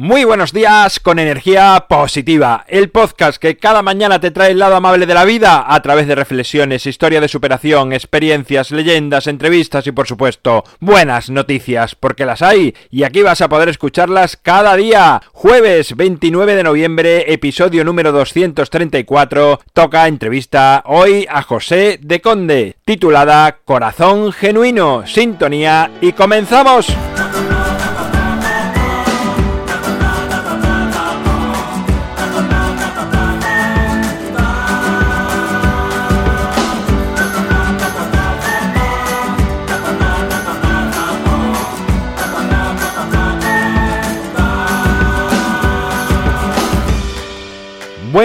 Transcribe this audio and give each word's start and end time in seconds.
Muy 0.00 0.22
buenos 0.22 0.52
días 0.52 1.00
con 1.00 1.18
energía 1.18 1.86
positiva, 1.88 2.64
el 2.68 2.88
podcast 2.88 3.36
que 3.36 3.56
cada 3.56 3.82
mañana 3.82 4.20
te 4.20 4.30
trae 4.30 4.52
el 4.52 4.60
lado 4.60 4.76
amable 4.76 5.06
de 5.06 5.14
la 5.14 5.24
vida 5.24 5.64
a 5.66 5.82
través 5.82 6.06
de 6.06 6.14
reflexiones, 6.14 6.86
historia 6.86 7.20
de 7.20 7.26
superación, 7.26 7.92
experiencias, 7.92 8.70
leyendas, 8.70 9.26
entrevistas 9.26 9.88
y 9.88 9.90
por 9.90 10.06
supuesto 10.06 10.62
buenas 10.78 11.30
noticias, 11.30 11.96
porque 11.96 12.26
las 12.26 12.42
hay 12.42 12.76
y 12.92 13.02
aquí 13.02 13.22
vas 13.22 13.40
a 13.40 13.48
poder 13.48 13.70
escucharlas 13.70 14.36
cada 14.36 14.76
día. 14.76 15.20
Jueves 15.32 15.96
29 15.96 16.54
de 16.54 16.62
noviembre, 16.62 17.32
episodio 17.32 17.82
número 17.82 18.12
234, 18.12 19.58
toca 19.72 20.06
entrevista 20.06 20.84
hoy 20.86 21.26
a 21.28 21.42
José 21.42 21.98
de 22.00 22.20
Conde, 22.20 22.76
titulada 22.84 23.58
Corazón 23.64 24.30
Genuino, 24.30 25.08
Sintonía 25.08 25.90
y 26.00 26.12
comenzamos. 26.12 26.86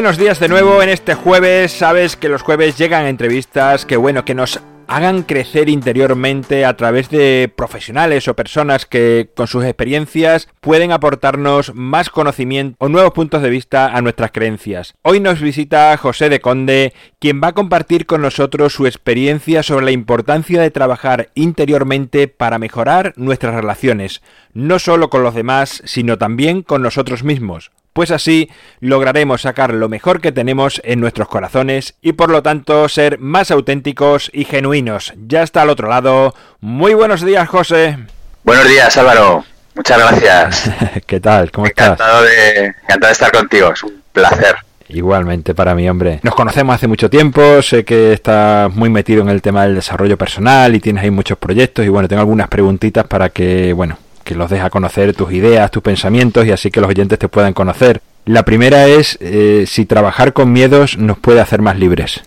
Buenos 0.03 0.19
días 0.19 0.41
de 0.41 0.49
nuevo 0.49 0.83
en 0.83 0.89
este 0.89 1.13
jueves. 1.13 1.71
Sabes 1.71 2.17
que 2.17 2.27
los 2.27 2.41
jueves 2.41 2.77
llegan 2.77 3.05
entrevistas 3.05 3.85
que 3.85 3.95
bueno, 3.95 4.25
que 4.25 4.35
nos 4.35 4.59
hagan 4.87 5.23
crecer 5.23 5.69
interiormente 5.69 6.65
a 6.65 6.75
través 6.75 7.09
de 7.09 7.49
profesionales 7.55 8.27
o 8.27 8.35
personas 8.35 8.85
que 8.85 9.29
con 9.33 9.47
sus 9.47 9.63
experiencias 9.63 10.49
pueden 10.59 10.91
aportarnos 10.91 11.73
más 11.73 12.09
conocimiento 12.09 12.75
o 12.79 12.89
nuevos 12.89 13.13
puntos 13.13 13.41
de 13.41 13.49
vista 13.49 13.95
a 13.95 14.01
nuestras 14.01 14.33
creencias. 14.33 14.93
Hoy 15.03 15.21
nos 15.21 15.39
visita 15.39 15.95
José 15.95 16.27
de 16.27 16.41
Conde, 16.41 16.93
quien 17.19 17.39
va 17.41 17.47
a 17.47 17.53
compartir 17.53 18.05
con 18.05 18.21
nosotros 18.21 18.73
su 18.73 18.85
experiencia 18.85 19.63
sobre 19.63 19.85
la 19.85 19.91
importancia 19.91 20.61
de 20.61 20.69
trabajar 20.69 21.29
interiormente 21.33 22.27
para 22.27 22.59
mejorar 22.59 23.13
nuestras 23.15 23.55
relaciones, 23.55 24.21
no 24.53 24.79
solo 24.79 25.09
con 25.09 25.23
los 25.23 25.33
demás, 25.33 25.81
sino 25.85 26.17
también 26.17 26.61
con 26.61 26.81
nosotros 26.81 27.23
mismos 27.23 27.71
pues 27.93 28.11
así 28.11 28.49
lograremos 28.79 29.41
sacar 29.41 29.73
lo 29.73 29.87
mejor 29.87 30.19
que 30.19 30.31
tenemos 30.31 30.81
en 30.83 30.99
nuestros 30.99 31.27
corazones 31.27 31.95
y 32.01 32.13
por 32.13 32.29
lo 32.29 32.43
tanto 32.43 32.89
ser 32.89 33.19
más 33.19 33.51
auténticos 33.51 34.29
y 34.33 34.45
genuinos. 34.45 35.13
Ya 35.27 35.43
está 35.43 35.61
al 35.61 35.69
otro 35.69 35.87
lado. 35.87 36.33
Muy 36.59 36.93
buenos 36.93 37.23
días, 37.23 37.47
José. 37.47 37.97
Buenos 38.43 38.67
días, 38.67 38.97
Álvaro. 38.97 39.45
Muchas 39.75 39.97
gracias. 39.97 40.71
¿Qué 41.05 41.19
tal? 41.19 41.51
¿Cómo 41.51 41.67
encantado 41.67 42.25
estás? 42.25 42.55
De, 42.55 42.65
encantado 42.65 43.07
de 43.07 43.11
estar 43.11 43.31
contigo, 43.31 43.71
es 43.71 43.83
un 43.83 44.03
placer. 44.11 44.55
Igualmente 44.89 45.55
para 45.55 45.73
mí, 45.73 45.89
hombre. 45.89 46.19
Nos 46.23 46.35
conocemos 46.35 46.75
hace 46.75 46.87
mucho 46.87 47.09
tiempo, 47.09 47.61
sé 47.61 47.83
que 47.83 48.13
estás 48.13 48.73
muy 48.73 48.89
metido 48.89 49.21
en 49.21 49.29
el 49.29 49.41
tema 49.41 49.63
del 49.63 49.75
desarrollo 49.75 50.17
personal 50.17 50.75
y 50.75 50.79
tienes 50.79 51.03
ahí 51.03 51.11
muchos 51.11 51.37
proyectos 51.37 51.85
y 51.85 51.89
bueno, 51.89 52.07
tengo 52.07 52.21
algunas 52.21 52.47
preguntitas 52.47 53.07
para 53.07 53.29
que, 53.29 53.73
bueno, 53.73 53.97
los 54.35 54.49
deja 54.49 54.69
conocer 54.69 55.13
tus 55.13 55.31
ideas, 55.31 55.71
tus 55.71 55.83
pensamientos 55.83 56.45
y 56.45 56.51
así 56.51 56.71
que 56.71 56.81
los 56.81 56.89
oyentes 56.89 57.19
te 57.19 57.27
puedan 57.27 57.53
conocer. 57.53 58.01
La 58.25 58.43
primera 58.43 58.87
es 58.87 59.17
eh, 59.21 59.65
si 59.67 59.85
trabajar 59.85 60.33
con 60.33 60.51
miedos 60.51 60.97
nos 60.97 61.17
puede 61.17 61.41
hacer 61.41 61.61
más 61.61 61.77
libres. 61.77 62.21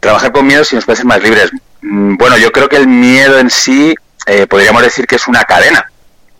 Trabajar 0.00 0.32
con 0.32 0.46
miedos 0.46 0.68
sí 0.68 0.76
nos 0.76 0.84
puede 0.84 0.94
hacer 0.94 1.06
más 1.06 1.22
libres. 1.22 1.50
Mm, 1.82 2.16
bueno, 2.16 2.36
yo 2.36 2.52
creo 2.52 2.68
que 2.68 2.76
el 2.76 2.86
miedo 2.86 3.38
en 3.38 3.50
sí 3.50 3.94
eh, 4.26 4.46
podríamos 4.46 4.82
decir 4.82 5.06
que 5.06 5.16
es 5.16 5.26
una 5.26 5.44
cadena 5.44 5.90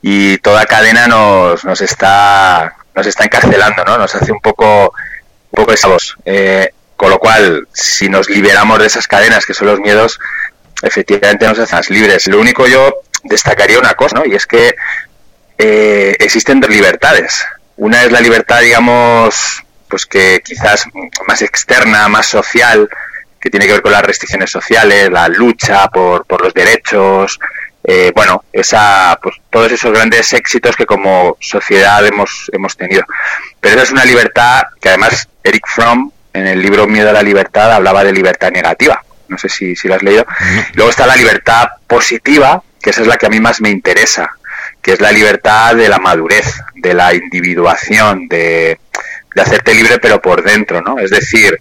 y 0.02 0.38
toda 0.38 0.66
cadena 0.66 1.06
nos, 1.06 1.64
nos 1.64 1.80
está 1.80 2.76
nos 2.94 3.06
está 3.06 3.24
encarcelando, 3.24 3.84
¿no? 3.84 3.98
Nos 3.98 4.14
hace 4.14 4.32
un 4.32 4.40
poco 4.40 4.92
un 5.50 5.56
poco 5.56 5.72
esclavos. 5.72 6.16
Eh, 6.24 6.70
con 6.96 7.10
lo 7.10 7.18
cual, 7.18 7.66
si 7.72 8.08
nos 8.08 8.28
liberamos 8.28 8.78
de 8.78 8.86
esas 8.86 9.08
cadenas 9.08 9.46
que 9.46 9.54
son 9.54 9.66
los 9.66 9.80
miedos, 9.80 10.20
efectivamente 10.82 11.46
nos 11.46 11.58
hacen 11.58 11.96
libres. 11.96 12.26
Lo 12.28 12.40
único 12.40 12.66
yo 12.66 13.02
destacaría 13.24 13.78
una 13.78 13.94
cosa, 13.94 14.16
¿no? 14.18 14.24
Y 14.24 14.34
es 14.34 14.46
que 14.46 14.76
eh, 15.58 16.16
existen 16.18 16.60
dos 16.60 16.70
libertades. 16.70 17.44
Una 17.76 18.04
es 18.04 18.12
la 18.12 18.20
libertad, 18.20 18.60
digamos, 18.60 19.62
pues 19.88 20.06
que 20.06 20.42
quizás 20.44 20.86
más 21.26 21.42
externa, 21.42 22.08
más 22.08 22.26
social, 22.26 22.88
que 23.40 23.50
tiene 23.50 23.66
que 23.66 23.72
ver 23.72 23.82
con 23.82 23.92
las 23.92 24.04
restricciones 24.04 24.50
sociales, 24.50 25.10
la 25.10 25.28
lucha 25.28 25.88
por, 25.88 26.24
por 26.24 26.42
los 26.42 26.54
derechos, 26.54 27.38
eh, 27.86 28.12
bueno, 28.14 28.44
esa, 28.50 29.18
pues, 29.22 29.36
todos 29.50 29.70
esos 29.70 29.92
grandes 29.92 30.32
éxitos 30.32 30.74
que 30.74 30.86
como 30.86 31.36
sociedad 31.38 32.04
hemos, 32.06 32.50
hemos 32.52 32.76
tenido. 32.76 33.04
Pero 33.60 33.74
esa 33.74 33.84
es 33.84 33.92
una 33.92 34.06
libertad 34.06 34.62
que 34.80 34.88
además 34.88 35.28
Eric 35.42 35.66
Fromm, 35.68 36.10
en 36.32 36.46
el 36.46 36.62
libro 36.62 36.86
Miedo 36.86 37.10
a 37.10 37.12
la 37.12 37.22
Libertad, 37.22 37.70
hablaba 37.72 38.02
de 38.02 38.12
libertad 38.12 38.50
negativa. 38.50 39.04
No 39.28 39.36
sé 39.36 39.50
si, 39.50 39.76
si 39.76 39.88
lo 39.88 39.94
has 39.94 40.02
leído. 40.02 40.26
Luego 40.72 40.90
está 40.90 41.06
la 41.06 41.16
libertad 41.16 41.68
positiva, 41.86 42.62
que 42.84 42.90
esa 42.90 43.00
es 43.00 43.06
la 43.06 43.16
que 43.16 43.24
a 43.24 43.30
mí 43.30 43.40
más 43.40 43.62
me 43.62 43.70
interesa, 43.70 44.36
que 44.82 44.92
es 44.92 45.00
la 45.00 45.10
libertad 45.10 45.74
de 45.74 45.88
la 45.88 45.98
madurez, 45.98 46.44
de 46.74 46.92
la 46.92 47.14
individuación, 47.14 48.28
de, 48.28 48.78
hacerte 49.36 49.74
libre 49.74 49.98
pero 49.98 50.20
por 50.20 50.44
dentro, 50.44 50.82
¿no? 50.82 50.98
Es 50.98 51.08
decir, 51.08 51.58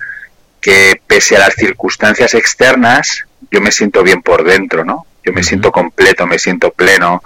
que 0.60 1.00
pese 1.08 1.38
a 1.38 1.40
las 1.40 1.56
circunstancias 1.56 2.34
externas, 2.34 3.24
yo 3.50 3.62
me 3.62 3.72
siento 3.72 4.04
bien 4.04 4.22
por 4.22 4.44
dentro, 4.44 4.84
¿no? 4.84 5.06
Yo 5.24 5.32
me 5.32 5.44
siento 5.44 5.72
completo, 5.72 6.28
me 6.28 6.40
siento 6.40 6.72
pleno, 6.72 7.24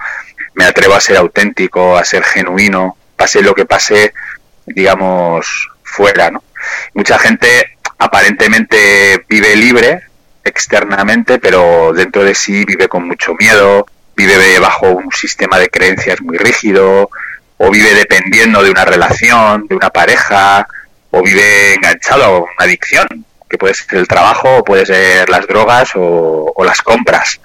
me 0.53 0.65
atrevo 0.65 0.93
a 0.93 1.01
ser 1.01 1.17
auténtico, 1.17 1.97
a 1.97 2.05
ser 2.05 2.23
genuino, 2.23 2.97
pase 3.15 3.41
lo 3.41 3.55
que 3.55 3.65
pase, 3.65 4.13
digamos, 4.67 5.71
fuera, 5.81 6.29
¿no? 6.29 6.43
Mucha 6.93 7.17
gente 7.17 7.77
aparentemente 7.97 9.25
vive 9.27 9.55
libre, 9.55 10.03
externamente, 10.47 11.39
pero 11.39 11.93
dentro 11.93 12.23
de 12.23 12.35
sí 12.35 12.65
vive 12.65 12.87
con 12.87 13.07
mucho 13.07 13.35
miedo, 13.35 13.85
vive 14.15 14.59
bajo 14.59 14.91
un 14.91 15.11
sistema 15.11 15.59
de 15.59 15.69
creencias 15.69 16.21
muy 16.21 16.37
rígido, 16.37 17.09
o 17.57 17.71
vive 17.71 17.93
dependiendo 17.93 18.63
de 18.63 18.71
una 18.71 18.85
relación, 18.85 19.67
de 19.67 19.75
una 19.75 19.89
pareja, 19.89 20.67
o 21.11 21.21
vive 21.21 21.73
enganchado 21.73 22.23
a 22.23 22.39
una 22.39 22.49
adicción, 22.59 23.07
que 23.49 23.57
puede 23.57 23.73
ser 23.73 23.99
el 23.99 24.07
trabajo, 24.07 24.57
o 24.57 24.63
puede 24.63 24.85
ser 24.85 25.29
las 25.29 25.47
drogas 25.47 25.91
o, 25.95 26.53
las 26.63 26.81
compras. 26.81 27.39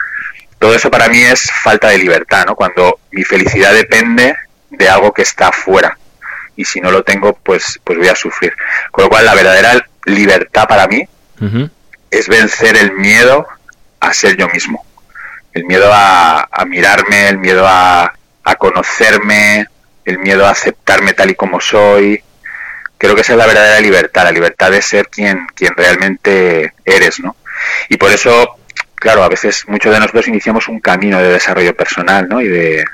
Todo 0.59 0.75
eso 0.75 0.91
para 0.91 1.09
mí 1.09 1.19
es 1.19 1.51
falta 1.63 1.89
de 1.89 1.99
libertad, 1.99 2.47
¿no? 2.47 2.55
Cuando 2.55 3.01
mi 3.11 3.25
felicidad 3.25 3.73
depende 3.73 4.37
de 4.71 4.89
algo 4.89 5.13
que 5.13 5.23
está 5.23 5.53
fuera. 5.53 5.97
Y 6.57 6.65
si 6.65 6.81
no 6.81 6.91
lo 6.91 7.03
tengo, 7.03 7.35
pues, 7.35 7.81
pues 7.85 7.99
voy 7.99 8.09
a 8.09 8.15
sufrir. 8.15 8.55
Con 8.91 9.05
lo 9.05 9.11
cual, 9.11 9.25
la 9.25 9.35
verdadera 9.35 9.87
libertad 10.05 10.67
para 10.67 10.87
mí 10.87 11.07
es 12.13 12.29
vencer 12.29 12.77
el 12.77 12.93
miedo 12.93 13.49
a 13.99 14.13
ser 14.13 14.37
yo 14.37 14.47
mismo. 14.49 14.85
El 15.53 15.65
miedo 15.65 15.91
a, 15.93 16.47
mirarme, 16.67 17.29
el 17.29 17.39
miedo 17.39 17.67
a, 17.67 18.13
conocerme, 18.59 19.67
el 20.05 20.19
miedo 20.19 20.47
a 20.47 20.51
aceptarme 20.51 21.15
tal 21.15 21.31
y 21.31 21.35
como 21.35 21.61
soy. 21.61 22.23
Creo 22.99 23.15
que 23.15 23.23
esa 23.23 23.33
es 23.33 23.39
la 23.39 23.47
verdadera 23.47 23.81
libertad, 23.81 24.25
la 24.25 24.31
libertad 24.31 24.71
de 24.71 24.83
ser 24.83 25.09
quien, 25.09 25.47
quien 25.55 25.75
realmente 25.75 26.75
eres, 26.85 27.19
¿no? 27.19 27.35
Y 27.89 27.97
por 27.97 28.13
eso, 28.13 28.57
claro, 28.95 29.25
a 29.25 29.29
veces 29.29 29.65
muchos 29.67 29.93
de 29.93 29.99
nosotros 29.99 30.29
iniciamos 30.29 30.69
un 30.69 30.81
camino 30.81 31.19
de 31.19 31.33
desarrollo 31.33 31.75
personal, 31.75 32.29
¿no? 32.29 32.41
Y 32.41 32.49
de, 32.49 32.85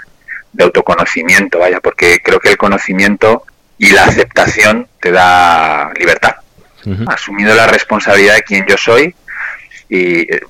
autoconocimiento, 0.61 1.59
vaya, 1.59 1.81
porque 1.81 2.21
creo 2.23 2.41
que 2.41 2.49
el 2.49 2.57
conocimiento 2.57 3.45
y 3.77 3.91
la 3.91 4.05
aceptación 4.05 4.89
te 5.01 5.13
da 5.13 5.93
libertad 5.97 6.37
asumiendo 7.07 7.55
la 7.55 7.67
responsabilidad 7.67 8.37
de 8.37 8.43
quien 8.43 8.67
yo 8.67 8.77
soy 8.77 9.15
y 9.89 10.21
eh, 10.21 10.41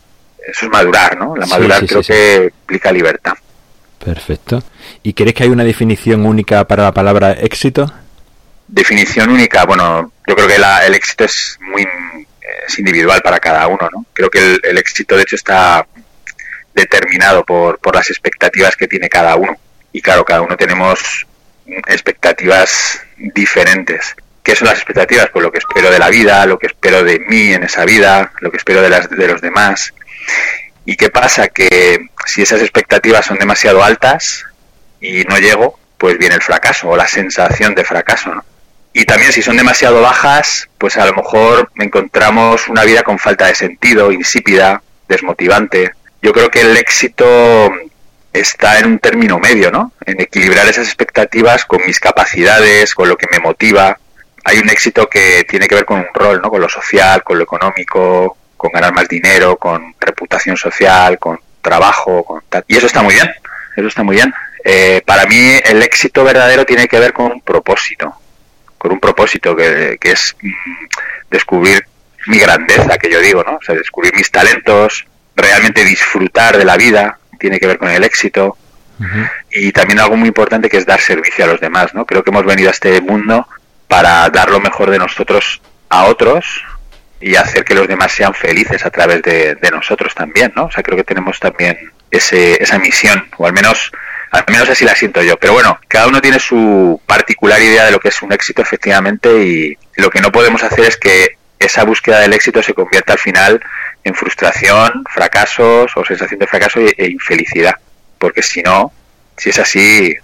eso 0.47 0.66
es 0.66 0.72
madurar, 0.72 1.16
¿no? 1.16 1.37
La 1.37 1.47
madurar 1.47 1.87
creo 1.87 2.03
que 2.03 2.50
implica 2.61 2.93
libertad. 2.93 3.34
Perfecto. 4.03 4.62
¿Y 5.03 5.12
crees 5.12 5.34
que 5.34 5.43
hay 5.44 5.49
una 5.50 5.65
definición 5.65 6.25
única 6.25 6.67
para 6.67 6.84
la 6.84 6.93
palabra 6.93 7.33
éxito? 7.33 7.93
Definición 8.67 9.31
única, 9.31 9.64
bueno, 9.64 10.12
yo 10.26 10.37
creo 10.37 10.49
que 10.49 10.56
el 10.56 10.94
éxito 10.94 11.25
es 11.25 11.58
muy 11.61 11.87
es 12.67 12.79
individual 12.79 13.20
para 13.23 13.38
cada 13.38 13.67
uno, 13.67 13.88
¿no? 13.93 14.06
Creo 14.12 14.31
que 14.31 14.38
el, 14.38 14.61
el 14.62 14.79
éxito 14.79 15.17
de 15.17 15.23
hecho 15.23 15.37
está 15.37 15.87
determinado 16.75 17.44
por, 17.44 17.79
por 17.79 17.94
las 17.94 18.08
expectativas 18.11 18.76
que 18.76 18.87
tiene 18.87 19.08
cada 19.08 19.37
uno. 19.37 19.56
Y 19.93 20.00
claro, 20.00 20.25
cada 20.25 20.43
uno 20.43 20.56
tenemos 20.56 21.26
expectativas 21.67 23.00
diferentes. 23.17 24.14
¿Qué 24.49 24.56
son 24.56 24.69
las 24.69 24.79
expectativas? 24.79 25.29
Pues 25.31 25.43
lo 25.43 25.53
que 25.53 25.59
espero 25.59 25.91
de 25.91 25.99
la 25.99 26.09
vida, 26.09 26.47
lo 26.47 26.59
que 26.59 26.69
espero 26.69 27.05
de 27.05 27.19
mí 27.19 27.53
en 27.53 27.65
esa 27.65 27.85
vida, 27.85 28.33
lo 28.41 28.50
que 28.50 28.56
espero 28.56 28.81
de, 28.81 28.89
las, 28.89 29.11
de 29.11 29.29
los 29.29 29.43
demás. 29.43 29.93
¿Y 30.87 30.97
qué 30.97 31.11
pasa? 31.11 31.49
Que 31.49 32.09
si 32.25 32.41
esas 32.41 32.62
expectativas 32.62 33.27
son 33.27 33.39
demasiado 33.39 33.85
altas 33.85 34.47
y 35.03 35.25
no 35.25 35.37
llego, 35.37 35.79
pues 35.99 36.17
viene 36.17 36.35
el 36.35 36.41
fracaso 36.41 36.89
o 36.89 36.97
la 36.97 37.06
sensación 37.06 37.75
de 37.75 37.85
fracaso, 37.85 38.37
¿no? 38.37 38.45
Y 38.95 39.05
también 39.05 39.35
si 39.35 39.43
son 39.43 39.59
demasiado 39.59 40.00
bajas, 40.00 40.71
pues 40.79 40.97
a 40.97 41.05
lo 41.05 41.12
mejor 41.12 41.71
encontramos 41.75 42.69
una 42.69 42.85
vida 42.85 43.03
con 43.03 43.19
falta 43.19 43.49
de 43.49 43.55
sentido, 43.55 44.12
insípida, 44.12 44.83
desmotivante. 45.09 45.93
Yo 46.23 46.33
creo 46.33 46.50
que 46.50 46.62
el 46.62 46.75
éxito 46.79 47.71
está 48.33 48.79
en 48.79 48.87
un 48.87 48.99
término 48.99 49.39
medio, 49.39 49.71
¿no? 49.71 49.93
En 50.06 50.19
equilibrar 50.23 50.67
esas 50.67 50.87
expectativas 50.87 51.67
con 51.67 51.85
mis 51.85 52.00
capacidades, 52.00 52.95
con 52.95 53.11
lo 53.11 53.19
que 53.19 53.27
me 53.31 53.41
motiva. 53.41 53.99
Hay 54.49 54.59
un 54.61 54.71
éxito 54.71 55.11
que 55.11 55.45
tiene 55.45 55.69
que 55.69 55.75
ver 55.75 55.85
con 55.85 55.99
un 55.99 56.06
rol, 56.15 56.41
¿no? 56.41 56.49
Con 56.49 56.62
lo 56.62 56.71
social, 56.71 57.23
con 57.23 57.37
lo 57.37 57.45
económico, 57.45 58.39
con 58.56 58.73
ganar 58.73 58.95
más 58.95 59.06
dinero, 59.06 59.59
con 59.59 59.95
reputación 60.00 60.56
social, 60.56 61.19
con 61.19 61.39
trabajo, 61.61 62.25
con 62.25 62.43
tal. 62.49 62.65
Y 62.67 62.79
eso 62.79 62.87
está 62.87 63.03
muy 63.03 63.12
bien, 63.12 63.31
eso 63.77 63.89
está 63.89 64.03
muy 64.03 64.17
bien. 64.17 64.33
Eh, 64.65 65.03
para 65.05 65.27
mí 65.27 65.37
el 65.65 65.83
éxito 65.83 66.25
verdadero 66.25 66.65
tiene 66.65 66.89
que 66.89 66.99
ver 66.99 67.12
con 67.12 67.31
un 67.31 67.41
propósito, 67.43 68.15
con 68.79 68.91
un 68.91 69.00
propósito 69.00 69.55
que, 69.55 69.99
que 70.00 70.12
es 70.12 70.35
mm, 70.41 70.50
descubrir 71.31 71.87
mi 72.27 72.39
grandeza, 72.39 72.97
que 72.97 73.11
yo 73.11 73.21
digo, 73.21 73.45
¿no? 73.45 73.56
O 73.56 73.62
sea, 73.62 73.75
descubrir 73.75 74.15
mis 74.15 74.31
talentos, 74.31 75.06
realmente 75.37 75.85
disfrutar 75.85 76.56
de 76.56 76.65
la 76.65 76.79
vida, 76.79 77.19
tiene 77.39 77.61
que 77.61 77.67
ver 77.67 77.77
con 77.77 77.91
el 77.91 78.03
éxito. 78.03 78.56
Y 79.53 79.71
también 79.73 80.00
algo 80.00 80.17
muy 80.17 80.27
importante 80.27 80.69
que 80.69 80.79
es 80.79 80.85
dar 80.85 81.00
servicio 81.00 81.45
a 81.45 81.49
los 81.49 81.61
demás, 81.61 81.95
¿no? 81.95 82.05
Creo 82.05 82.25
que 82.25 82.31
hemos 82.31 82.45
venido 82.45 82.69
a 82.69 82.73
este 82.73 83.00
mundo 83.00 83.47
para 83.88 84.29
dar 84.31 84.50
lo 84.50 84.61
mejor 84.61 84.90
de 84.90 84.99
nosotros 84.99 85.61
a 85.88 86.05
otros 86.05 86.64
y 87.20 87.35
hacer 87.35 87.64
que 87.64 87.75
los 87.75 87.88
demás 87.88 88.12
sean 88.12 88.35
felices 88.35 88.85
a 88.85 88.90
través 88.90 89.23
de, 89.23 89.56
nosotros 89.73 90.14
también, 90.14 90.52
¿no? 90.55 90.67
O 90.67 90.70
sea, 90.70 90.82
creo 90.82 90.96
que 90.96 91.05
tenemos 91.05 91.40
también 91.40 91.93
ese, 92.11 92.62
esa 92.62 92.79
misión, 92.79 93.29
o 93.37 93.46
al 93.46 93.52
menos, 93.52 93.90
al 94.31 94.44
menos 94.49 94.69
así 94.69 94.85
la 94.85 94.94
siento 94.94 95.23
yo. 95.23 95.37
Pero 95.37 95.55
bueno, 95.55 95.81
cada 95.88 96.06
uno 96.06 96.20
tiene 96.20 96.38
su 96.38 97.00
particular 97.06 97.61
idea 97.61 97.87
de 97.87 97.90
lo 97.90 97.99
que 97.99 98.08
es 98.08 98.23
un 98.23 98.32
éxito, 98.32 98.62
efectivamente, 98.62 99.43
y 99.43 99.76
lo 99.96 100.11
que 100.11 100.20
no 100.20 100.31
podemos 100.31 100.62
hacer 100.62 100.85
es 100.85 100.96
que 100.96 101.38
esa 101.58 101.85
búsqueda 101.85 102.20
del 102.20 102.32
éxito 102.32 102.62
se 102.62 102.75
convierta 102.75 103.14
al 103.14 103.19
final 103.19 103.61
en 104.05 104.14
frustración, 104.14 105.05
fracasos 105.12 105.90
o 105.96 106.05
sensación 106.05 106.38
de 106.38 106.46
fracaso 106.46 106.81
e, 106.81 107.06
infelicidad. 107.06 107.75
Porque 108.19 108.43
si 108.43 108.62
no, 108.62 108.93
si 109.37 109.50
es 109.50 109.58
así, 109.58 110.14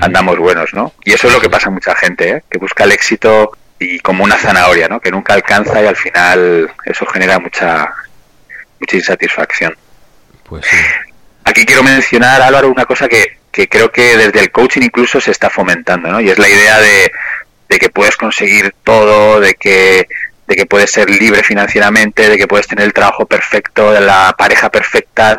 andamos 0.00 0.38
buenos, 0.38 0.72
¿no? 0.74 0.92
Y 1.04 1.12
eso 1.12 1.26
es 1.28 1.32
lo 1.32 1.40
que 1.40 1.50
pasa 1.50 1.68
a 1.68 1.72
mucha 1.72 1.94
gente, 1.94 2.28
¿eh? 2.28 2.42
que 2.50 2.58
busca 2.58 2.84
el 2.84 2.92
éxito 2.92 3.52
y 3.78 3.98
como 4.00 4.24
una 4.24 4.36
zanahoria, 4.36 4.88
¿no? 4.88 5.00
Que 5.00 5.10
nunca 5.10 5.34
alcanza 5.34 5.82
y 5.82 5.86
al 5.86 5.96
final 5.96 6.70
eso 6.84 7.06
genera 7.06 7.38
mucha 7.38 7.92
mucha 8.80 8.96
insatisfacción. 8.96 9.76
Pues 10.44 10.66
Aquí 11.44 11.64
quiero 11.64 11.82
mencionar, 11.82 12.42
Álvaro, 12.42 12.68
una 12.68 12.84
cosa 12.86 13.08
que, 13.08 13.38
que 13.52 13.68
creo 13.68 13.90
que 13.92 14.16
desde 14.16 14.40
el 14.40 14.50
coaching 14.50 14.82
incluso 14.82 15.20
se 15.20 15.30
está 15.30 15.48
fomentando, 15.48 16.10
¿no? 16.10 16.20
Y 16.20 16.28
es 16.28 16.38
la 16.38 16.48
idea 16.48 16.80
de, 16.80 17.12
de 17.68 17.78
que 17.78 17.88
puedes 17.88 18.16
conseguir 18.16 18.74
todo, 18.82 19.40
de 19.40 19.54
que 19.54 20.08
de 20.46 20.54
que 20.54 20.66
puedes 20.66 20.92
ser 20.92 21.10
libre 21.10 21.42
financieramente, 21.42 22.28
de 22.28 22.36
que 22.36 22.46
puedes 22.46 22.68
tener 22.68 22.84
el 22.84 22.92
trabajo 22.92 23.26
perfecto, 23.26 23.92
de 23.92 24.00
la 24.00 24.34
pareja 24.38 24.70
perfecta. 24.70 25.36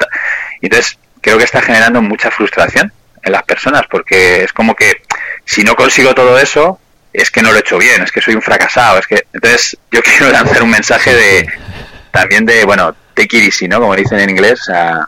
Entonces, 0.61 0.97
creo 1.21 1.37
que 1.37 1.45
está 1.45 1.61
generando 1.61 2.01
mucha 2.01 2.29
frustración 2.29 2.91
en 3.27 3.33
las 3.33 3.43
personas, 3.43 3.83
porque 3.89 4.43
es 4.43 4.53
como 4.53 4.75
que 4.75 5.03
si 5.45 5.63
no 5.63 5.75
consigo 5.75 6.15
todo 6.15 6.37
eso, 6.39 6.79
es 7.13 7.31
que 7.31 7.41
no 7.41 7.51
lo 7.51 7.57
he 7.57 7.61
hecho 7.61 7.77
bien, 7.77 8.01
es 8.01 8.11
que 8.11 8.21
soy 8.21 8.35
un 8.35 8.41
fracasado, 8.41 8.99
es 8.99 9.07
que 9.07 9.27
entonces 9.33 9.77
yo 9.91 10.01
quiero 10.03 10.31
lanzar 10.31 10.63
un 10.63 10.71
mensaje 10.71 11.13
de 11.13 11.49
también 12.11 12.45
de, 12.45 12.65
bueno, 12.65 12.95
take 13.13 13.37
it 13.37 13.43
easy, 13.43 13.67
¿no? 13.67 13.79
Como 13.79 13.95
dicen 13.95 14.19
en 14.19 14.29
inglés, 14.29 14.61
o 14.61 14.65
sea, 14.65 15.07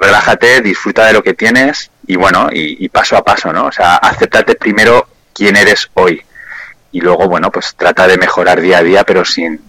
relájate, 0.00 0.60
disfruta 0.60 1.06
de 1.06 1.12
lo 1.12 1.22
que 1.22 1.34
tienes 1.34 1.90
y 2.06 2.16
bueno, 2.16 2.48
y, 2.52 2.84
y 2.84 2.88
paso 2.88 3.16
a 3.16 3.24
paso, 3.24 3.52
¿no? 3.52 3.66
O 3.66 3.72
sea, 3.72 3.96
acéptate 3.96 4.54
primero 4.54 5.08
quién 5.32 5.56
eres 5.56 5.90
hoy 5.94 6.22
y 6.92 7.00
luego, 7.00 7.28
bueno, 7.28 7.50
pues 7.50 7.74
trata 7.76 8.06
de 8.06 8.18
mejorar 8.18 8.60
día 8.60 8.78
a 8.78 8.82
día, 8.82 9.04
pero 9.04 9.24
sin, 9.24 9.60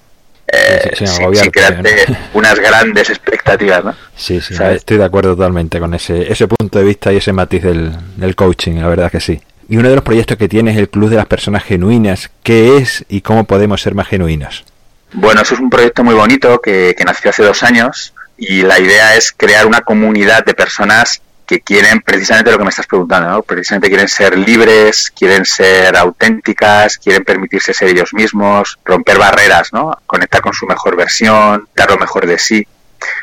eh, 0.52 0.92
sin, 0.96 1.52
crearte 1.52 2.06
unas 2.34 2.60
grandes 2.60 3.10
expectativas, 3.10 3.86
¿no? 3.86 3.96
Sí, 4.16 4.42
sí, 4.42 4.54
estoy 4.62 4.98
de 4.98 5.06
acuerdo 5.06 5.36
totalmente 5.36 5.80
con 5.80 5.94
ese, 5.94 6.32
ese 6.32 6.48
punto 6.48 6.80
de 6.80 6.86
vista 6.86 7.14
y 7.14 7.18
ese 7.18 7.32
matiz 7.32 7.64
del, 7.64 7.96
del 8.18 8.36
coaching, 8.36 8.76
la 8.76 8.88
verdad 8.88 9.12
que 9.12 9.20
sí. 9.20 9.42
Y 9.70 9.78
uno 9.78 9.88
de 9.88 9.96
los 9.96 10.04
proyectos 10.04 10.38
que 10.38 10.50
tienes 10.50 10.76
es 10.76 10.82
el 10.82 10.90
Club 10.90 11.10
de 11.10 11.16
las 11.16 11.28
Personas 11.28 11.64
Genuinas. 11.64 12.30
¿Qué 12.44 12.78
es 12.78 13.06
y 13.08 13.22
cómo 13.22 13.46
podemos 13.46 13.82
ser 13.82 13.96
más 13.96 14.08
genuinos? 14.10 14.66
Bueno, 15.14 15.42
eso 15.42 15.54
es 15.54 15.62
un 15.62 15.70
proyecto 15.70 16.04
muy 16.04 16.16
bonito 16.16 16.60
que, 16.60 16.94
que 16.98 17.06
nació 17.06 17.30
hace 17.30 17.44
dos 17.44 17.64
años 17.64 18.14
y 18.38 18.64
la 18.64 18.80
idea 18.80 19.16
es 19.16 19.32
crear 19.32 19.66
una 19.66 19.82
comunidad 19.82 20.44
de 20.44 20.54
personas 20.54 21.22
que 21.52 21.60
quieren 21.60 22.00
precisamente 22.00 22.50
lo 22.50 22.58
que 22.58 22.64
me 22.64 22.70
estás 22.70 22.88
preguntando, 22.88 23.30
¿no? 23.30 23.44
precisamente 23.44 23.90
quieren 23.90 24.08
ser 24.08 24.38
libres, 24.38 25.12
quieren 25.14 25.44
ser 25.44 25.98
auténticas, 25.98 26.98
quieren 26.98 27.26
permitirse 27.26 27.74
ser 27.74 27.90
ellos 27.90 28.14
mismos, 28.14 28.80
romper 28.86 29.18
barreras, 29.18 29.74
¿no? 29.74 30.00
conectar 30.06 30.40
con 30.40 30.54
su 30.54 30.66
mejor 30.66 30.96
versión, 30.96 31.68
dar 31.76 31.92
lo 31.92 31.98
mejor 31.98 32.26
de 32.26 32.40
sí. 32.40 32.66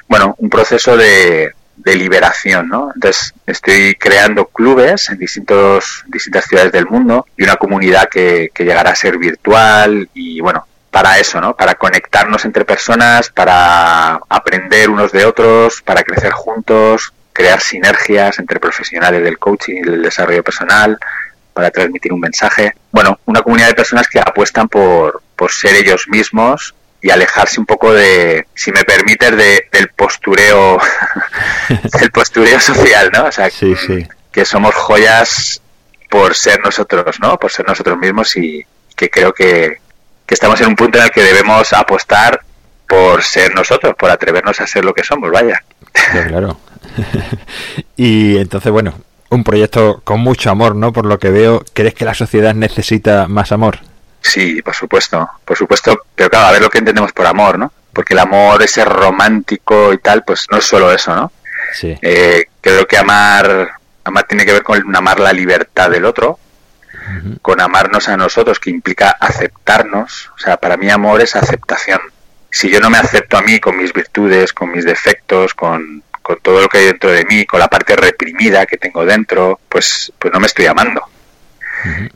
Bueno, 0.09 0.35
un 0.37 0.51
proceso 0.51 0.95
de, 0.95 1.53
de 1.77 1.97
liberación, 1.97 2.69
¿no? 2.69 2.91
Entonces 2.95 3.33
estoy 3.47 3.95
creando 3.95 4.45
clubes 4.45 5.09
en 5.09 5.17
distintos, 5.17 6.05
distintas 6.09 6.45
ciudades 6.45 6.73
del 6.73 6.85
mundo 6.85 7.27
y 7.35 7.45
una 7.45 7.57
comunidad 7.57 8.11
que, 8.11 8.51
que 8.53 8.65
llegará 8.65 8.91
a 8.91 8.95
ser 8.95 9.17
virtual 9.17 10.11
y 10.13 10.43
bueno, 10.43 10.67
para 10.91 11.19
eso, 11.19 11.41
¿no? 11.41 11.57
Para 11.57 11.77
conectarnos 11.77 12.45
entre 12.45 12.67
personas, 12.67 13.31
para 13.31 14.21
aprender 14.29 14.91
unos 14.91 15.13
de 15.13 15.25
otros, 15.25 15.81
para 15.81 16.03
crecer 16.03 16.33
juntos, 16.33 17.15
crear 17.39 17.61
sinergias 17.61 18.41
entre 18.41 18.59
profesionales 18.59 19.23
del 19.23 19.39
coaching 19.39 19.77
y 19.77 19.83
del 19.83 20.03
desarrollo 20.03 20.43
personal 20.43 20.99
para 21.53 21.71
transmitir 21.71 22.13
un 22.13 22.19
mensaje. 22.19 22.73
Bueno, 22.91 23.21
una 23.27 23.43
comunidad 23.43 23.69
de 23.69 23.75
personas 23.75 24.09
que 24.09 24.19
apuestan 24.19 24.69
por, 24.69 25.23
por 25.37 25.53
ser 25.53 25.77
ellos 25.77 26.09
mismos 26.09 26.75
y 27.01 27.11
alejarse 27.11 27.61
un 27.61 27.67
poco 27.67 27.95
de, 27.95 28.49
si 28.57 28.73
me 28.73 28.83
permites, 28.83 29.37
de, 29.37 29.69
del 29.71 29.89
postureo, 29.91 30.81
del 32.01 32.11
postureo 32.11 32.59
social, 32.59 33.13
¿no? 33.15 33.27
O 33.27 33.33
sea, 33.33 33.49
que 34.33 34.45
somos 34.45 34.75
joyas 34.75 35.63
por 36.11 36.35
ser 36.35 36.61
nosotros, 36.65 37.21
¿no? 37.21 37.39
Por 37.39 37.53
ser 37.53 37.69
nosotros 37.69 37.99
mismos 37.99 38.37
y 38.37 38.67
que 38.97 39.11
creo 39.11 39.33
que, 39.33 39.79
que 40.27 40.35
estamos 40.35 40.61
en 40.61 40.67
un 40.67 40.75
punto 40.75 40.99
en 40.99 41.05
el 41.05 41.11
que 41.13 41.23
debemos 41.23 41.73
apostar 41.73 42.43
por 42.89 43.23
ser 43.23 43.55
nosotros, 43.55 43.95
por 43.95 44.11
atrevernos 44.11 44.61
a 44.61 44.67
ser 44.67 44.85
lo 44.85 44.93
que 44.93 45.05
somos, 45.05 45.31
vaya. 45.31 45.63
claro. 46.27 46.59
y 47.97 48.37
entonces, 48.37 48.73
bueno, 48.73 48.95
un 49.31 49.45
proyecto 49.45 50.01
con 50.05 50.21
mucho 50.21 50.51
amor, 50.51 50.75
¿no? 50.75 50.93
Por 50.93 51.07
lo 51.07 51.19
que 51.19 51.31
veo, 51.31 51.65
¿crees 51.73 51.95
que 51.95 52.05
la 52.05 52.15
sociedad 52.15 52.55
necesita 52.55 53.29
más 53.29 53.53
amor? 53.53 53.79
Sí, 54.21 54.63
por 54.63 54.75
supuesto, 54.75 55.29
por 55.45 55.57
supuesto, 55.57 56.07
pero 56.15 56.31
claro, 56.31 56.47
a 56.47 56.53
ver 56.53 56.63
lo 56.63 56.71
que 56.71 56.79
entendemos 56.79 57.13
por 57.13 57.27
amor, 57.27 57.59
¿no? 57.59 57.73
Porque 57.93 58.15
el 58.15 58.21
amor, 58.21 58.63
ese 58.63 58.85
romántico 58.85 59.93
y 59.93 59.99
tal, 59.99 60.25
pues 60.25 60.47
no 60.51 60.59
es 60.59 60.65
solo 60.65 60.93
eso, 60.93 61.15
¿no? 61.15 61.33
Sí. 61.73 61.97
Eh, 62.03 62.47
creo 62.61 62.87
que 62.87 62.97
amar, 62.97 63.71
amar 64.05 64.27
tiene 64.27 64.45
que 64.45 64.53
ver 64.53 64.63
con 64.63 64.95
amar 64.95 65.21
la 65.21 65.33
libertad 65.33 65.91
del 65.91 66.05
otro, 66.05 66.39
con 67.41 67.61
amarnos 67.61 68.09
a 68.09 68.17
nosotros, 68.17 68.59
que 68.61 68.71
implica 68.71 69.17
aceptarnos. 69.19 70.31
O 70.37 70.39
sea, 70.39 70.59
para 70.59 70.77
mí 70.77 70.91
amor 70.91 71.21
es 71.23 71.37
aceptación. 71.37 72.01
Si 72.51 72.71
yo 72.71 72.81
no 72.81 72.91
me 72.91 72.99
acepto 72.99 73.39
a 73.39 73.43
mí 73.43 73.61
con 73.61 73.77
mis 73.77 73.93
virtudes, 73.93 74.53
con 74.53 74.71
mis 74.73 74.85
defectos, 74.85 75.55
con, 75.55 76.03
con 76.29 76.41
todo 76.41 76.61
lo 76.61 76.69
que 76.69 76.77
hay 76.77 76.85
dentro 76.85 77.11
de 77.11 77.25
mí, 77.25 77.47
con 77.47 77.59
la 77.59 77.69
parte 77.69 77.97
reprimida 77.97 78.67
que 78.67 78.77
tengo 78.77 79.07
dentro, 79.07 79.59
pues, 79.67 80.13
pues 80.19 80.31
no 80.31 80.39
me 80.39 80.47
estoy 80.47 80.67
amando. 80.67 81.03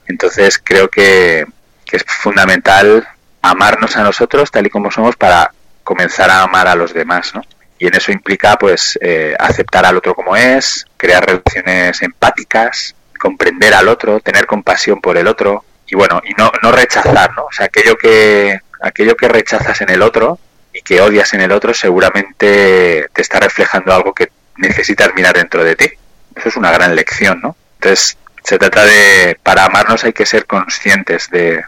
Entonces 0.06 0.60
creo 0.62 0.88
que, 0.88 1.46
es 1.90 2.04
fundamental 2.06 3.06
amarnos 3.42 3.96
a 3.96 4.02
nosotros 4.02 4.50
tal 4.50 4.66
y 4.66 4.70
como 4.70 4.90
somos 4.90 5.16
para 5.16 5.52
comenzar 5.82 6.30
a 6.30 6.42
amar 6.42 6.66
a 6.68 6.74
los 6.74 6.92
demás, 6.92 7.34
¿no? 7.34 7.42
Y 7.78 7.86
en 7.86 7.94
eso 7.94 8.12
implica, 8.12 8.58
pues, 8.58 8.98
eh, 9.00 9.34
aceptar 9.38 9.86
al 9.86 9.96
otro 9.96 10.14
como 10.14 10.36
es, 10.36 10.86
crear 10.98 11.24
relaciones 11.24 12.02
empáticas, 12.02 12.94
comprender 13.18 13.72
al 13.72 13.88
otro, 13.88 14.20
tener 14.20 14.44
compasión 14.44 15.00
por 15.00 15.16
el 15.16 15.26
otro 15.26 15.64
y 15.86 15.96
bueno, 15.96 16.20
y 16.24 16.34
no, 16.34 16.52
no 16.62 16.70
rechazar, 16.70 17.34
¿no? 17.34 17.44
O 17.44 17.52
sea, 17.52 17.66
aquello 17.66 17.96
que, 17.96 18.60
aquello 18.82 19.16
que 19.16 19.28
rechazas 19.28 19.80
en 19.80 19.90
el 19.90 20.02
otro, 20.02 20.38
y 20.72 20.82
que 20.82 21.00
odias 21.00 21.32
en 21.34 21.40
el 21.40 21.52
otro 21.52 21.74
seguramente 21.74 23.08
te 23.12 23.22
está 23.22 23.40
reflejando 23.40 23.94
algo 23.94 24.14
que 24.14 24.30
necesitas 24.56 25.14
mirar 25.14 25.34
dentro 25.34 25.64
de 25.64 25.76
ti. 25.76 25.88
Eso 26.34 26.48
es 26.48 26.56
una 26.56 26.72
gran 26.72 26.94
lección, 26.94 27.40
¿no? 27.42 27.56
Entonces, 27.74 28.16
se 28.42 28.58
trata 28.58 28.84
de, 28.84 29.38
para 29.42 29.64
amarnos 29.64 30.04
hay 30.04 30.12
que 30.12 30.26
ser 30.26 30.46
conscientes 30.46 31.28
de, 31.30 31.62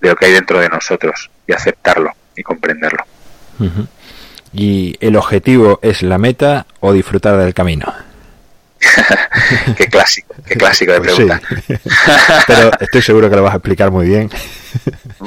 de 0.00 0.08
lo 0.08 0.16
que 0.16 0.26
hay 0.26 0.32
dentro 0.32 0.60
de 0.60 0.68
nosotros 0.68 1.30
y 1.46 1.52
aceptarlo 1.52 2.12
y 2.36 2.42
comprenderlo. 2.42 3.04
¿Y 4.52 4.96
el 5.00 5.16
objetivo 5.16 5.78
es 5.82 6.02
la 6.02 6.18
meta 6.18 6.66
o 6.80 6.92
disfrutar 6.92 7.36
del 7.36 7.54
camino? 7.54 7.92
qué 9.76 9.86
clásico, 9.86 10.34
qué 10.46 10.54
clásico 10.56 10.92
de 10.92 10.98
pues 10.98 11.14
pregunta. 11.14 11.40
Pero 12.46 12.70
estoy 12.80 13.02
seguro 13.02 13.30
que 13.30 13.36
lo 13.36 13.42
vas 13.42 13.54
a 13.54 13.56
explicar 13.56 13.90
muy 13.90 14.06
bien. 14.06 14.30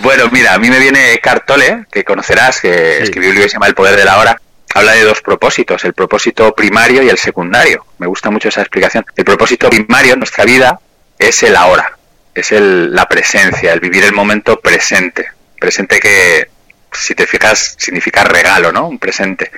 Bueno, 0.01 0.29
mira, 0.32 0.53
a 0.53 0.60
mí 0.60 0.70
me 0.70 0.79
viene 0.79 1.20
Cartole, 1.22 1.86
que 1.91 2.03
conocerás, 2.03 2.62
que 2.62 3.01
escribió 3.01 3.29
un 3.29 3.36
libro 3.36 3.46
que 3.46 3.50
se 3.50 3.56
llama 3.56 3.68
El 3.68 3.75
poder 3.75 3.96
de 3.96 4.06
la 4.06 4.18
hora. 4.18 4.41
Habla 4.74 4.94
de 4.94 5.03
dos 5.03 5.22
propósitos, 5.22 5.84
el 5.84 5.94
propósito 5.94 6.53
primario 6.53 7.01
y 7.01 7.10
el 7.10 7.18
secundario. 7.18 7.86
Me 7.98 8.08
gusta 8.08 8.29
mucho 8.29 8.50
esa 8.50 8.62
explicación. 8.62 9.06
El 9.15 9.25
propósito 9.25 9.70
primario 9.70 10.13
en 10.13 10.20
nuestra 10.20 10.46
vida 10.46 10.79
es 11.18 11.41
el 11.44 11.56
ahora, 11.56 11.98
es 12.36 12.51
el, 12.51 12.94
la 12.94 13.08
presencia, 13.08 13.74
el 13.74 13.79
vivir 13.79 14.03
el 14.03 14.13
momento 14.13 14.60
presente. 14.60 15.27
Presente 15.60 16.00
que 16.00 16.50
si 16.91 17.15
te 17.15 17.27
fijas, 17.27 17.75
significa 17.77 18.24
regalo, 18.24 18.72
¿no? 18.72 18.88
Un 18.88 19.00
presente. 19.00 19.51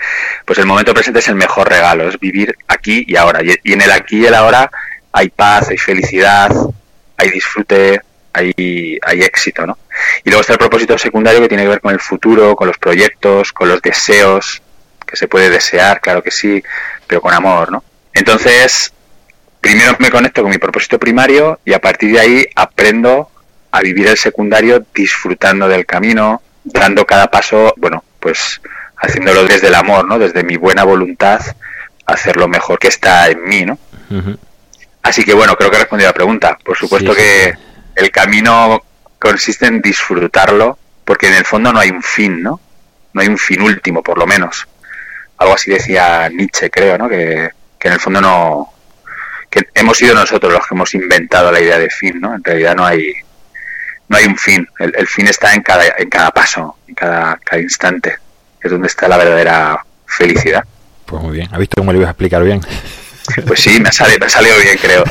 Pues 0.45 0.59
el 0.59 0.65
momento 0.65 0.93
presente 0.93 1.19
es 1.19 1.27
el 1.27 1.35
mejor 1.35 1.69
regalo, 1.69 2.07
es 2.07 2.19
vivir 2.19 2.55
aquí 2.67 3.03
y 3.07 3.15
ahora. 3.15 3.41
Y 3.43 3.73
en 3.73 3.81
el 3.81 3.91
aquí 3.91 4.19
y 4.19 4.25
el 4.25 4.33
ahora 4.33 4.71
hay 5.11 5.29
paz, 5.29 5.69
hay 5.69 5.77
felicidad, 5.77 6.51
hay 7.17 7.29
disfrute, 7.29 8.01
hay, 8.33 8.97
hay 9.01 9.21
éxito, 9.21 9.65
¿no? 9.65 9.77
Y 10.23 10.29
luego 10.29 10.41
está 10.41 10.53
el 10.53 10.59
propósito 10.59 10.97
secundario 10.97 11.41
que 11.41 11.47
tiene 11.47 11.63
que 11.63 11.69
ver 11.69 11.81
con 11.81 11.93
el 11.93 11.99
futuro, 11.99 12.55
con 12.55 12.67
los 12.67 12.77
proyectos, 12.77 13.53
con 13.53 13.69
los 13.69 13.81
deseos, 13.81 14.61
que 15.05 15.15
se 15.15 15.27
puede 15.27 15.49
desear, 15.49 15.99
claro 15.99 16.23
que 16.23 16.31
sí, 16.31 16.63
pero 17.07 17.21
con 17.21 17.33
amor, 17.33 17.71
¿no? 17.71 17.83
Entonces, 18.13 18.93
primero 19.59 19.95
me 19.99 20.09
conecto 20.09 20.41
con 20.41 20.51
mi 20.51 20.57
propósito 20.57 20.99
primario 20.99 21.59
y 21.65 21.73
a 21.73 21.79
partir 21.79 22.13
de 22.13 22.19
ahí 22.19 22.45
aprendo 22.55 23.29
a 23.71 23.81
vivir 23.81 24.07
el 24.07 24.17
secundario 24.17 24.85
disfrutando 24.93 25.67
del 25.67 25.85
camino, 25.85 26.41
dando 26.63 27.05
cada 27.05 27.29
paso, 27.29 27.73
bueno, 27.77 28.03
pues 28.19 28.61
haciéndolo 28.97 29.45
desde 29.45 29.67
el 29.67 29.75
amor, 29.75 30.05
¿no? 30.05 30.19
Desde 30.19 30.43
mi 30.43 30.57
buena 30.57 30.83
voluntad, 30.83 31.41
hacer 32.05 32.37
lo 32.37 32.47
mejor 32.47 32.79
que 32.79 32.87
está 32.87 33.29
en 33.29 33.43
mí, 33.43 33.65
¿no? 33.65 33.77
Así 35.03 35.23
que 35.23 35.33
bueno, 35.33 35.55
creo 35.55 35.69
que 35.71 35.77
he 35.77 35.79
respondido 35.79 36.09
a 36.09 36.11
la 36.11 36.15
pregunta. 36.15 36.57
Por 36.63 36.77
supuesto 36.77 37.15
que 37.15 37.53
el 37.95 38.11
camino 38.11 38.83
consiste 39.21 39.67
en 39.67 39.81
disfrutarlo, 39.81 40.79
porque 41.05 41.27
en 41.27 41.35
el 41.35 41.45
fondo 41.45 41.71
no 41.71 41.79
hay 41.79 41.91
un 41.91 42.01
fin, 42.01 42.41
¿no? 42.41 42.59
No 43.13 43.21
hay 43.21 43.27
un 43.27 43.37
fin 43.37 43.61
último, 43.61 44.01
por 44.01 44.17
lo 44.17 44.25
menos. 44.25 44.67
Algo 45.37 45.53
así 45.53 45.69
decía 45.69 46.27
Nietzsche, 46.29 46.71
creo, 46.71 46.97
¿no? 46.97 47.07
Que, 47.07 47.51
en 47.83 47.93
el 47.93 47.99
fondo 47.99 48.19
no... 48.19 48.73
que 49.49 49.67
hemos 49.75 49.97
sido 49.97 50.15
nosotros 50.15 50.51
los 50.51 50.65
que 50.65 50.73
hemos 50.73 50.93
inventado 50.95 51.51
la 51.51 51.61
idea 51.61 51.77
de 51.77 51.89
fin, 51.91 52.19
¿no? 52.19 52.33
En 52.33 52.43
realidad 52.43 52.75
no 52.75 52.83
hay 52.83 53.13
no 54.09 54.17
hay 54.17 54.25
un 54.25 54.37
fin. 54.37 54.67
El, 54.77 55.07
fin 55.07 55.27
está 55.27 55.53
en 55.53 55.61
cada, 55.61 55.85
en 55.97 56.09
cada 56.09 56.31
paso, 56.31 56.77
en 56.87 56.95
cada, 56.95 57.37
cada 57.45 57.61
instante. 57.61 58.17
Es 58.61 58.69
donde 58.69 58.87
está 58.87 59.07
la 59.07 59.17
verdadera 59.17 59.85
felicidad. 60.05 60.63
Pues 61.05 61.21
muy 61.21 61.37
bien. 61.37 61.47
¿Has 61.51 61.59
visto 61.59 61.75
cómo 61.77 61.93
le 61.93 61.99
ibas 61.99 62.09
a 62.09 62.11
explicar 62.11 62.43
bien? 62.43 62.59
Pues 63.45 63.59
sí, 63.61 63.79
me 63.79 63.89
ha, 63.89 63.91
salido, 63.91 64.19
me 64.19 64.25
ha 64.25 64.29
salido 64.29 64.55
bien, 64.59 64.77
creo. 64.81 65.03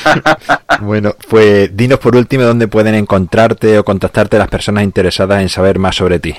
bueno, 0.80 1.14
pues 1.28 1.76
dinos 1.76 1.98
por 1.98 2.16
último 2.16 2.44
dónde 2.44 2.68
pueden 2.68 2.94
encontrarte 2.94 3.78
o 3.78 3.84
contactarte 3.84 4.38
las 4.38 4.48
personas 4.48 4.84
interesadas 4.84 5.42
en 5.42 5.48
saber 5.48 5.78
más 5.78 5.96
sobre 5.96 6.18
ti. 6.18 6.34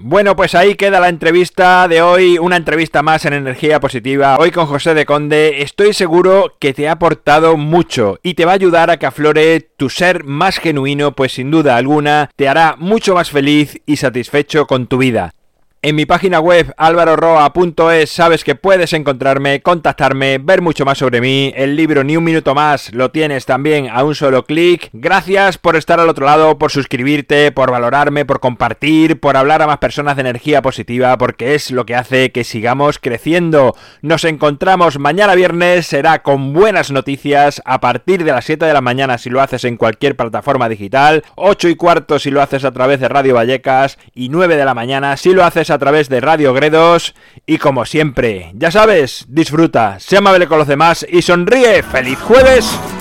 Bueno, 0.00 0.36
pues 0.36 0.54
ahí 0.54 0.76
queda 0.76 1.00
la 1.00 1.08
entrevista 1.08 1.88
de 1.88 2.02
hoy, 2.02 2.38
una 2.38 2.54
entrevista 2.54 3.02
más 3.02 3.24
en 3.24 3.32
energía 3.32 3.80
positiva. 3.80 4.38
Hoy 4.38 4.52
con 4.52 4.66
José 4.66 4.94
de 4.94 5.04
Conde, 5.04 5.60
estoy 5.62 5.92
seguro 5.92 6.54
que 6.60 6.72
te 6.72 6.88
ha 6.88 6.92
aportado 6.92 7.56
mucho 7.56 8.20
y 8.22 8.34
te 8.34 8.44
va 8.44 8.52
a 8.52 8.54
ayudar 8.54 8.90
a 8.90 8.98
que 8.98 9.06
aflore 9.06 9.60
tu 9.60 9.90
ser 9.90 10.22
más 10.22 10.58
genuino, 10.58 11.16
pues 11.16 11.32
sin 11.32 11.50
duda 11.50 11.76
alguna 11.76 12.30
te 12.36 12.48
hará 12.48 12.76
mucho 12.78 13.16
más 13.16 13.32
feliz 13.32 13.82
y 13.86 13.96
satisfecho 13.96 14.68
con 14.68 14.86
tu 14.86 14.98
vida. 14.98 15.34
En 15.80 15.94
mi 15.94 16.06
página 16.06 16.40
web 16.40 16.74
alvaroroa.es 16.76 18.10
sabes 18.10 18.42
que 18.42 18.56
puedes 18.56 18.92
encontrarme, 18.94 19.62
contactarme, 19.62 20.38
ver 20.38 20.60
mucho 20.60 20.84
más 20.84 20.98
sobre 20.98 21.20
mí. 21.20 21.52
El 21.54 21.76
libro 21.76 22.02
Ni 22.02 22.16
un 22.16 22.24
minuto 22.24 22.52
más 22.52 22.92
lo 22.92 23.12
tienes 23.12 23.46
también 23.46 23.88
a 23.88 24.02
un 24.02 24.16
solo 24.16 24.44
clic. 24.44 24.90
Gracias 24.92 25.56
por 25.56 25.76
estar 25.76 26.00
al 26.00 26.08
otro 26.08 26.26
lado, 26.26 26.58
por 26.58 26.72
suscribirte, 26.72 27.52
por 27.52 27.70
valorarme, 27.70 28.24
por 28.24 28.40
compartir, 28.40 29.20
por 29.20 29.36
hablar 29.36 29.62
a 29.62 29.68
más 29.68 29.78
personas 29.78 30.16
de 30.16 30.22
energía 30.22 30.62
positiva, 30.62 31.16
porque 31.16 31.54
es 31.54 31.70
lo 31.70 31.86
que 31.86 31.94
hace 31.94 32.32
que 32.32 32.42
sigamos 32.42 32.98
creciendo. 32.98 33.76
Nos 34.02 34.24
encontramos 34.24 34.98
mañana 34.98 35.36
viernes, 35.36 35.86
será 35.86 36.24
con 36.24 36.54
buenas 36.54 36.90
noticias 36.90 37.62
a 37.64 37.78
partir 37.78 38.24
de 38.24 38.32
las 38.32 38.46
7 38.46 38.66
de 38.66 38.72
la 38.72 38.80
mañana 38.80 39.16
si 39.16 39.30
lo 39.30 39.40
haces 39.40 39.62
en 39.62 39.76
cualquier 39.76 40.16
plataforma 40.16 40.68
digital, 40.68 41.22
8 41.36 41.68
y 41.68 41.76
cuarto 41.76 42.18
si 42.18 42.32
lo 42.32 42.42
haces 42.42 42.64
a 42.64 42.72
través 42.72 42.98
de 42.98 43.08
Radio 43.08 43.36
Vallecas 43.36 43.96
y 44.12 44.28
9 44.28 44.56
de 44.56 44.64
la 44.64 44.74
mañana 44.74 45.16
si 45.16 45.32
lo 45.32 45.44
haces 45.44 45.67
a 45.70 45.78
través 45.78 46.08
de 46.08 46.20
Radio 46.20 46.52
Gredos 46.52 47.14
y 47.46 47.58
como 47.58 47.84
siempre, 47.84 48.52
ya 48.54 48.70
sabes, 48.70 49.24
disfruta, 49.28 49.98
sea 50.00 50.18
amable 50.18 50.46
con 50.46 50.58
los 50.58 50.68
demás 50.68 51.06
y 51.08 51.22
sonríe. 51.22 51.82
¡Feliz 51.82 52.18
jueves! 52.20 52.97